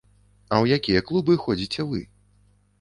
[0.53, 2.05] А ў якія клубы ходзіце вы?